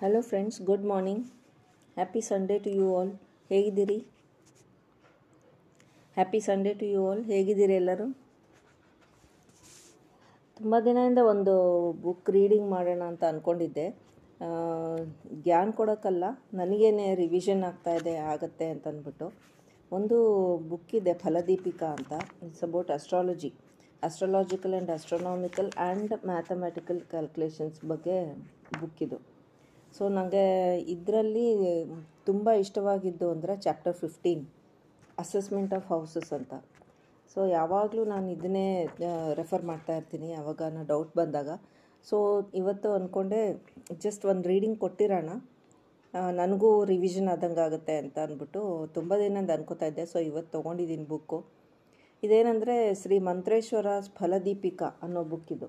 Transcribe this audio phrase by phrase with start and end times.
[0.00, 1.22] Hello friends good morning
[1.96, 3.08] happy Sunday to you all
[3.50, 3.96] ಹೇಗಿದ್ದೀರಿ?
[6.16, 8.06] Happy Sunday to you all ಹೇಗಿದ್ದೀರಿ ಎಲ್ಲರೂ?
[10.58, 11.54] ತುಂಬ ದಿನದಿಂದ ಒಂದು
[12.04, 13.86] ಬುಕ್ ರೀಡಿಂಗ್ ಮಾಡೋಣ ಅಂತ ಅಂದ್ಕೊಂಡಿದ್ದೆ
[15.46, 16.24] ಜ್ಞಾನ ಕೊಡೋಕ್ಕಲ್ಲ
[16.60, 19.28] ನನಗೇನೆ ರಿವಿಷನ್ ಆಗ್ತಾ ಇದೆ, ಆಗತ್ತೆ ಅಂತ ಅಂದ್ಬಿಟ್ಟು.
[19.98, 20.18] ಒಂದು
[20.72, 22.12] ಬುಕ್ ಇದೆ, ಫಲದೀಪಿಕಾ ಅಂತ.
[22.48, 23.50] It's about astrology
[24.10, 28.16] astrological and astronomical and mathematical calculations ಬಗ್ಗೆ
[28.82, 29.18] ಬುಕ್ ಇದು.
[29.96, 30.44] ಸೊ ನನಗೆ
[30.94, 31.46] ಇದರಲ್ಲಿ
[32.28, 34.42] ತುಂಬ ಇಷ್ಟವಾಗಿದ್ದು ಅಂದರೆ chapter fifteen
[35.22, 36.54] assessment of houses ಅಂತ.
[37.32, 38.66] ಸೊ ಯಾವಾಗಲೂ ನಾನು ಇದನ್ನೇ
[39.40, 40.28] ರೆಫರ್ ಮಾಡ್ತಾ ಇರ್ತೀನಿ.
[40.38, 41.50] ಯಾವಾಗ ನಾನು ಡೌಟ್ ಬಂದಾಗ.
[42.08, 42.16] ಸೊ
[42.60, 43.40] ಇವತ್ತು ಅಂದ್ಕೊಂಡೆ
[44.04, 45.30] ಜಸ್ಟ್ ಒಂದು ರೀಡಿಂಗ್ ಕೊಟ್ಟಿರೋಣ.
[46.40, 48.60] ನನಗೂ ರಿವಿಷನ್ ಆದಂಗೆ ಆಗುತ್ತೆ ಅಂತ ಅಂದ್ಬಿಟ್ಟು
[48.96, 50.04] ತುಂಬ ದಿನದಿಂದ ಅನ್ಕೋತಾ ಇದ್ದೆ.
[50.12, 51.38] ಸೊ ಇವತ್ತು ತೊಗೊಂಡಿದ್ದೀನಿ ಬುಕ್ಕು
[52.22, 55.68] ಇದೇನೆಂದರೆ ಶ್ರೀ ಮಂತ್ರೇಶ್ವರ ಫಲದೀಪಿಕಾ ಅನ್ನೋ ಬುಕ್ ಇದು.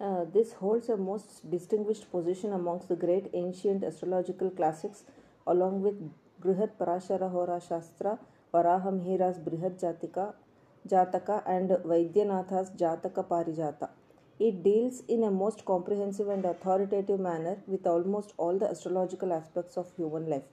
[0.00, 5.04] Uh, this holds a most distinguished position amongst the great ancient astrological classics,
[5.46, 5.94] along with
[6.42, 8.18] Brihat Parashara Hora Shastra,
[8.54, 10.32] Varahamihira's Brihat Jatika,
[10.88, 13.90] Jataka, and Vaidyanatha's Jataka Parijata.
[14.38, 19.76] It deals in a most comprehensive and authoritative manner with almost all the astrological aspects
[19.76, 20.44] of human life.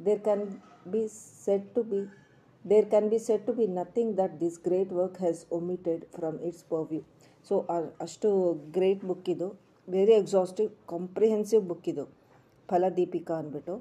[0.00, 2.08] There can be said to be
[2.70, 6.60] there can be said to be nothing that this great work has omitted from its
[6.72, 7.02] purview.
[7.48, 7.54] So
[8.04, 8.28] ಅಷ್ಟು
[8.76, 9.46] great book ಇದು.
[9.88, 12.04] Very exhaustive comprehensive book ಇದು.
[12.68, 13.74] ಫಲದೀಪಿಕಾ ಅಂದ್ಬಿಟ್ಟು.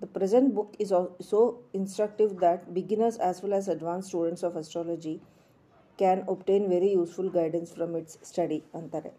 [0.00, 0.92] The present book is
[1.32, 1.40] so
[1.80, 5.14] instructive that beginners as well as advance students of astrology
[5.98, 9.12] can obtain very useful guidance from its study ಅಂತಾರೆ.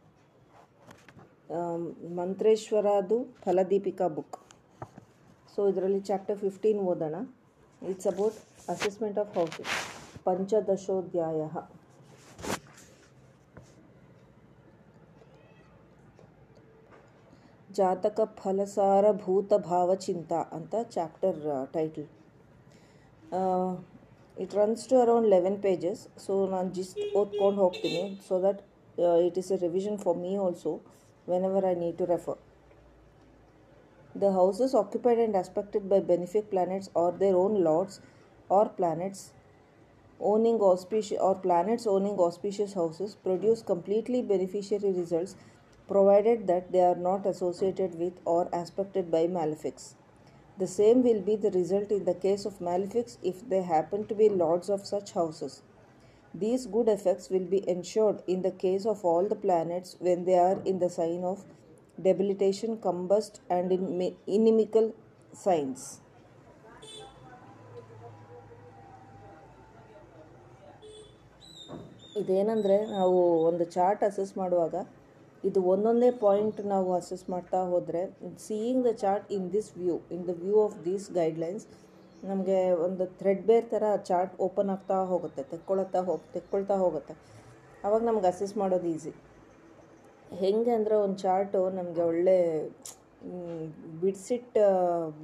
[1.60, 1.86] Um,
[2.20, 4.38] ಮಂತ್ರೇಶ್ವರದು Phaladeepika book
[5.54, 7.16] so ಇದರಲ್ಲಿ chapter fifteen ಓದೋಣ.
[7.92, 8.38] It's about
[8.69, 9.75] assessment of houses
[10.25, 11.41] ಪಂಚದಶೋಧ್ಯಾಯ
[17.71, 21.41] ಜಾತಕ ಫಲಸಾರಭೂತ ಭಾವಚಿಂತ ಅಂತ chapter
[21.73, 22.09] title
[24.37, 28.61] it runs to around eleven pages so ನಾನು gist ಓದ್ಕೊಂಡು ಹೋಗ್ತೀನಿ so that
[29.27, 30.73] it is a revision for me also
[31.51, 32.39] whenever I need to refer
[34.15, 38.01] The houses occupied and aspected by benefic planets or their own lords
[38.50, 39.34] or planets
[40.20, 45.36] owning auspicious or planets owning auspicious houses produce completely beneficiary results
[45.88, 49.96] provided that they are not associated with or aspected by malefics.
[50.58, 54.16] The same will be the result in the case of malefics if they happen to
[54.16, 55.62] be lords of such houses.
[56.34, 60.38] These good effects will be ensured in the case of all the planets when they
[60.38, 61.44] are in the sign of
[62.02, 64.96] debilitation, combust, and in inimical
[65.34, 66.03] signs.
[72.22, 73.20] ಇದೇನೆಂದರೆ ನಾವು
[73.50, 74.76] ಒಂದು chart assess ಮಾಡುವಾಗ
[75.44, 78.02] ಇದು ಒಂದೊಂದೇ point ನಾವು assess ಮಾಡ್ತಾ ಹೋದರೆ
[78.46, 81.66] seeing the chart in this view in the view of these guidelines
[82.30, 87.14] ನಮಗೆ ಒಂದು ಥ್ರೆಡ್ ಬೇರ್ ಥರ ಚಾರ್ಟ್ ಓಪನ್ ಆಗ್ತಾ ಹೋಗುತ್ತೆ ತೆಕ್ಕೊಳ್ತಾ ಹೋಗಿ ತೆಕ್ಕೊಳ್ತಾ ಹೋಗುತ್ತೆ.
[87.86, 89.12] ಆವಾಗ ನಮ್ಗೆ ಅಸೆಸ್ ಮಾಡೋದು ಈಸಿ
[90.44, 92.38] ಹೆಂಗೆ ಅಂದರೆ ಒಂದು ಚಾರ್ಟು ನಮಗೆ ಒಳ್ಳೆ
[94.02, 94.58] ಬಿಡ್ಸಿಟ್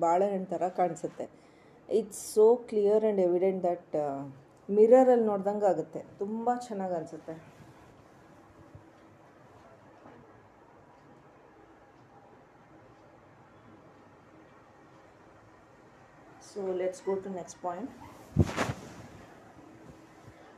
[0.03, 1.25] ಬಾಳೆಹಣ್ಣು ಥರ ಕಾಣಿಸುತ್ತೆ.
[1.89, 3.95] It's so clear and evident that
[4.68, 7.34] ಮಿರರಲ್ಲಿ ನೋಡ್ದಂಗೆ ಆಗುತ್ತೆ ತುಂಬ ಚೆನ್ನಾಗಿ ಅನಿಸುತ್ತೆ
[16.48, 17.92] so let's go to next point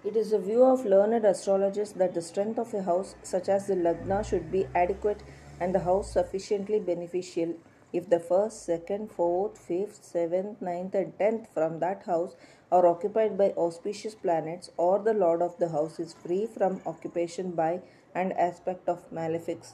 [0.05, 3.67] It is the view of learned astrologers that the strength of a house, such as
[3.67, 5.23] the Lagna, should be adequate
[5.61, 7.51] and the house sufficiently beneficial
[7.94, 12.36] if the first, second, fourth, fifth, seventh, ninth, and tenth from that house
[12.72, 17.52] are occupied by auspicious planets, or the lord of the house is free from occupation
[17.52, 17.82] by
[18.16, 19.74] and aspect of malefics.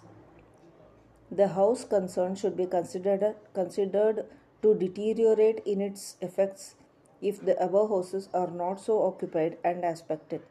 [1.32, 4.26] The house concerned should be considered considered
[4.62, 6.76] to deteriorate in its effects
[7.22, 10.42] if the above houses are not so occupied and aspected.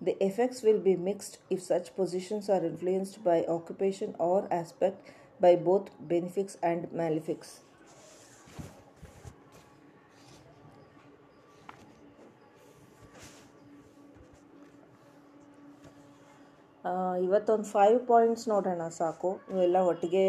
[0.00, 5.08] The effects will be mixed if such positions are influenced by occupation or aspect
[5.40, 7.50] by both benefics and malefics.
[17.24, 19.30] ಇವತ್ತೊಂದು five points ನೋಡೋಣ, ಸಾಕು.
[19.52, 20.22] ಇವೆಲ್ಲ ಒಟ್ಟಿಗೆ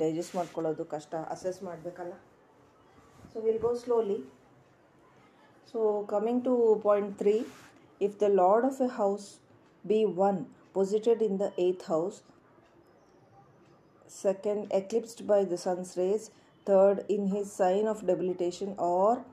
[0.00, 1.12] digest ಮಾಡ್ಕೊಳ್ಳೋದು ಕಷ್ಟ.
[1.34, 2.14] Assess ಮಾಡಬೇಕಲ್ಲ?
[3.30, 4.18] So will go slowly
[5.70, 5.80] so
[6.12, 6.54] coming to
[6.86, 7.34] point three
[8.06, 9.26] if the lord of a house
[9.84, 10.38] be one
[10.78, 12.18] posited in the eighth house
[14.10, 16.30] second eclipsed by the sun's rays
[16.66, 19.24] third in his sign of debilitation or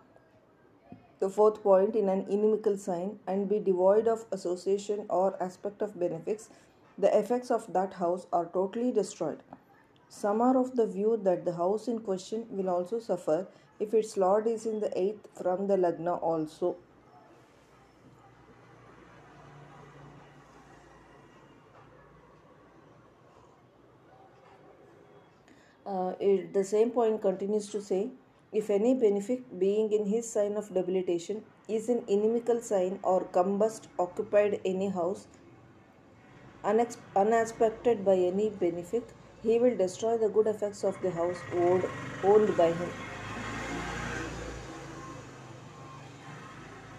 [1.20, 6.00] the fourth point in an inimical sign and be devoid of association or aspect of
[6.00, 6.50] benefics
[6.98, 9.40] the effects of that house are totally destroyed.
[10.10, 13.48] Some are of the view that the house in question will also suffer
[13.80, 16.76] if its lord is in the eighth from the Lagna also.
[25.88, 28.12] Uh, it, the same point continues to say
[28.52, 33.88] if any benefic being in his sign of debilitation is an inimical sign or combust
[33.98, 35.26] occupied any house
[36.64, 36.98] unex-
[38.06, 39.04] by any benefic,
[39.42, 41.86] he will destroy the good effects of the house owned,
[42.24, 42.92] owned by him.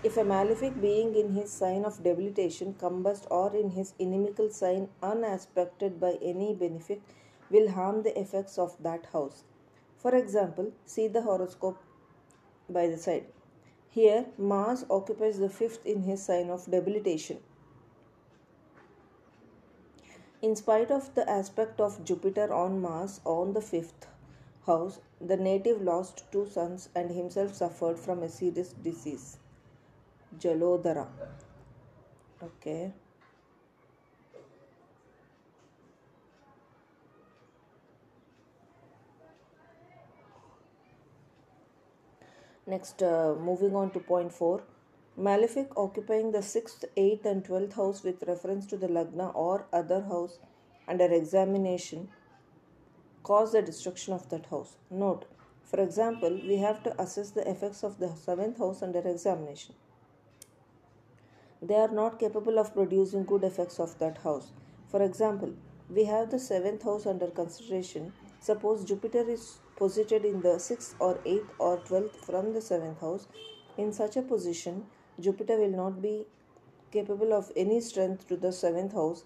[0.03, 4.89] If a malefic being in his sign of debilitation combust or in his inimical sign
[5.03, 7.01] unaspected by any benefic,
[7.51, 9.45] will harm the effects of that house.
[9.97, 11.79] For example, see the horoscope
[12.69, 13.27] by the side.
[13.89, 17.39] Here, Mars occupies the fifth in his sign of debilitation.
[20.41, 24.07] In spite of the aspect of Jupiter on Mars on the fifth
[24.67, 29.39] house, the native lost two sons and himself suffered from a serious disease.
[30.39, 31.09] Jalodhara.
[32.43, 32.93] Okay.
[42.69, 44.63] Next, uh, moving on to point 4.
[45.17, 50.03] Malefic occupying the 6th, 8th, and 12th house with reference to the Lagna or other
[50.03, 50.39] house
[50.87, 52.11] under examination
[53.23, 54.77] cause the destruction of that house.
[54.91, 55.25] Note,
[55.65, 59.75] for example, we have to assess the effects of the 7th house under examination.
[61.63, 64.53] They are not capable of producing good effects of that house.
[64.89, 65.55] For example,
[65.89, 68.13] we have the 7th house under consideration.
[68.41, 73.29] Suppose Jupiter is posited in the 6th or 8th or 12th from the 7th house.
[73.77, 74.85] In such a position,
[75.21, 76.27] Jupiter will not be
[76.93, 79.25] capable of any strength to the 7th house.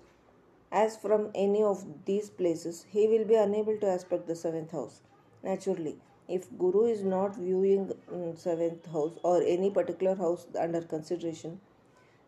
[0.70, 5.00] As from any of these places he will be unable to aspect the 7th house.
[5.43, 11.60] Naturally if guru is not viewing um, 7th house or any particular house under consideration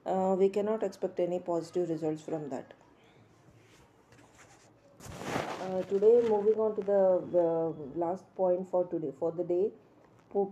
[0.06, 2.74] uh, we cannot expect any positive results from that
[5.64, 7.02] uh, today moving on to the
[7.42, 9.66] uh, last point for today for the day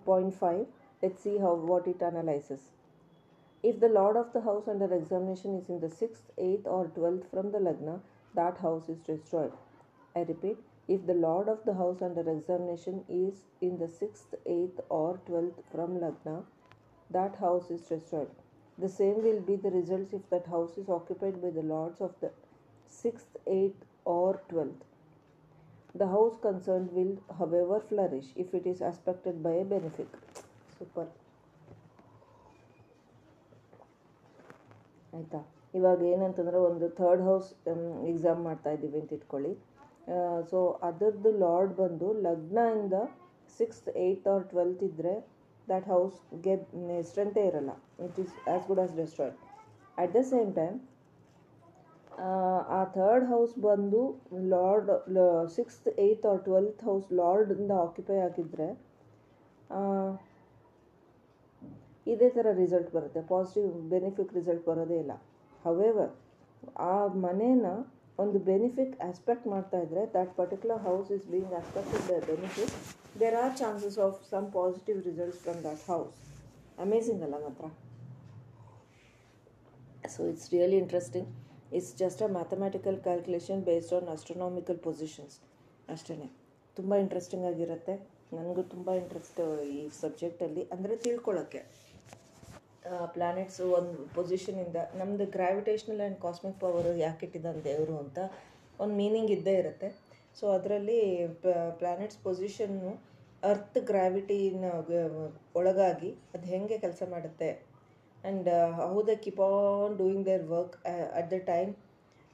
[0.07, 0.67] point 5
[1.03, 2.61] let's see how what it analyzes.
[3.63, 7.27] If the lord of the house under examination is in the 6th 8th or 12th
[7.33, 7.97] from the lagna
[8.35, 9.53] that house is destroyed.
[10.17, 14.81] I repeat if the lord of the house under examination is in the 6th 8th
[14.89, 16.39] or 12th from lagna
[17.11, 18.31] that house is destroyed.
[18.79, 22.15] The same will be the results if that house is occupied by the lords of
[22.21, 22.33] the
[23.03, 24.89] 6th 8th or 12th
[25.95, 30.09] the house concerned will, however, flourish if it is aspected by a benefic.
[30.79, 31.07] Super.
[35.13, 35.39] ಆಯಿತಾ
[35.75, 37.49] ಇವಾಗ ಏನಂತಂದರೆ ಒಂದು third house
[38.11, 39.51] exam ಮಾಡ್ತಾ ಇದ್ದೀವಿ ಅಂತ ಇಟ್ಕೊಳ್ಳಿ
[40.51, 40.59] so
[40.89, 42.99] ಅದರದ್ದು lord ಬಂದು ಲಗ್ನದಿಂದ
[43.61, 45.13] ಸಿಕ್ಸ್ತ್ ಏಯ್ತ್ ಆರ್ ಟ್ವೆಲ್ತ್ ಇದ್ದರೆ
[45.69, 46.55] ದ್ಯಾಟ್ ಹೌಸ್ಗೆ
[47.11, 47.75] ಸ್ಟ್ರೆಂತೇ ಇರಲ್ಲ
[48.07, 49.37] it is as good as destroyed
[49.99, 50.79] at the same time
[52.79, 54.01] ಆ ಥರ್ಡ್ ಹೌಸ್ ಬಂದು
[54.55, 54.91] lord
[55.57, 58.69] sixth eighth or twelfth house ಲಾರ್ಡಿಂದ occupy ಆಗಿದ್ದರೆ
[62.07, 63.21] ಇದೇ ಥರ ರಿಸಲ್ಟ್ ಬರುತ್ತೆ.
[63.33, 65.15] ಪಾಸಿಟಿವ್ ಬೆನಿಫಿಕ್ ರಿಸಲ್ಟ್ ಬರೋದೇ ಇಲ್ಲ.
[65.65, 66.13] ಹವೆವರ್
[66.93, 66.95] ಆ
[67.27, 67.67] ಮನೇನ
[68.19, 72.75] ಒಂದು ಬೆನಿಫಿಕ್ ಆಸ್ಪೆಕ್ಟ್ ಮಾಡ್ತಾ ಇದ್ದರೆ that particular house is being aspected the benefit
[73.23, 76.19] there are chances of some positive results from that house
[76.85, 77.65] amazing ಅಲ್ಲ ಮಾತ್ರ?
[80.15, 81.31] So it's really interesting
[81.77, 85.37] it's just a mathematical calculation based on astronomical positions
[85.95, 86.15] ಅಷ್ಟೇ
[86.77, 87.95] ತುಂಬ interesting ಆಗಿರುತ್ತೆ.
[88.37, 89.41] ನನಗೂ ತುಂಬ interest
[89.73, 91.63] ಈ ಸಬ್ಜೆಕ್ಟಲ್ಲಿ ಅಂದರೆ ತಿಳ್ಕೊಳ್ಳೋಕ್ಕೆ
[93.15, 98.19] planets ಒಂದು ಪೊಸಿಷನಿಂದ ನಮ್ಮದು ಗ್ರಾವಿಟೇಷ್ನಲ್ ಆ್ಯಂಡ್ ಕಾಸ್ಮಿಕ್ ಪವರ್ ಯಾಕೆ ಇಟ್ಟಿದ್ದಾನೆ ದೇವರು ಅಂತ
[98.83, 99.89] ಒಂದು ಮೀನಿಂಗ್ ಇದ್ದೇ ಇರುತ್ತೆ.
[100.39, 101.01] ಸೊ ಅದರಲ್ಲಿ
[101.81, 102.93] ಪ್ಲ್ಯಾನೆಟ್ಸ್ ಪೊಸಿಷನ್ನು
[103.51, 104.67] ಅರ್ತ್ ಗ್ರಾವಿಟಿನ
[105.61, 107.51] ಒಳಗಾಗಿ ಅದು ಹೇಗೆ ಕೆಲಸ ಮಾಡುತ್ತೆ?
[108.24, 108.50] And
[108.82, 110.76] how the keep on doing their work
[111.20, 111.72] at the time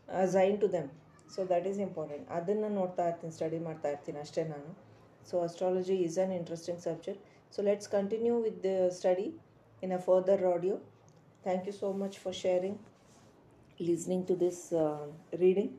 [0.08, 0.90] assign to them
[1.36, 4.72] so that is important ಅದನ್ನು ನೋಡ್ತಾ ಇರ್ತೀನಿ ಸ್ಟಡಿ ಮಾಡ್ತಾ ಇರ್ತೀನಿ ಅಷ್ಟೇ ನಾನು
[5.30, 7.24] so astrology is an interesting subject
[7.56, 9.28] so let's continue with the study
[9.84, 10.80] in a further audio.
[11.44, 12.80] Thank you so much for sharing,
[13.80, 15.72] listening to this uh, reading.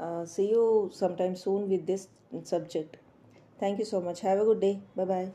[0.00, 2.08] Uh, see you sometime soon with this
[2.44, 2.98] subject.
[3.58, 4.20] Thank you so much.
[4.20, 4.80] Have a good day.
[4.94, 5.28] Bye bye.